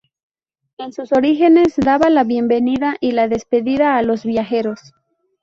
[0.79, 4.95] En sus orígenes, daba la bienvenida y la despedida a los viajeros.